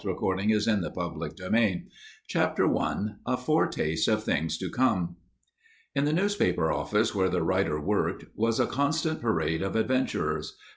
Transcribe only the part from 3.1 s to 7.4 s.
A Foretaste of Things to Come In the newspaper office where